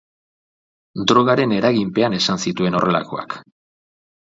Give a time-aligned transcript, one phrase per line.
[1.11, 3.41] Drogaren eraginpean esan zituen horrelakoak.